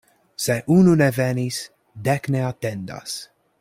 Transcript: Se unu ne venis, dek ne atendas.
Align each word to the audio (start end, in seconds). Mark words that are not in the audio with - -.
Se 0.45 0.55
unu 0.75 0.95
ne 1.01 1.09
venis, 1.19 1.59
dek 2.09 2.29
ne 2.37 2.43
atendas. 2.51 3.19